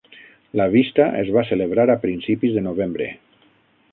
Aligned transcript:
La 0.59 0.65
vista 0.75 1.05
es 1.19 1.29
va 1.35 1.43
celebrar 1.51 1.85
a 1.95 1.99
principis 2.07 2.57
de 2.57 2.63
novembre. 2.69 3.13